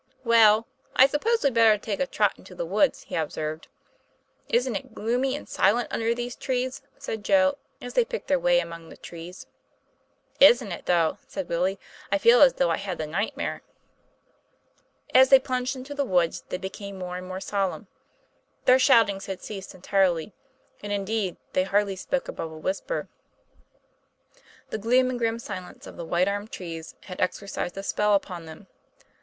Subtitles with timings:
[0.23, 3.67] 'Well, I suppose we'd better take a trot into the woods," he observed.
[4.49, 8.59] 'Isn't it gloomy and silent under these trees?" said Joe, as they picked their way
[8.59, 9.45] among the trees."
[10.49, 11.79] Isn't it, though!" said Willie."
[12.11, 13.61] I feel as though I had the nightmare."
[15.13, 17.85] As they plunged into the woods they became more and more solemn;
[18.65, 20.33] their shoutings had ceased en tirely,
[20.81, 23.07] and, indeed, they hardly spoke above a whisper.
[24.71, 28.47] The gloom and grim silence of the white armed trees had exercised a spell upon
[28.47, 28.65] them.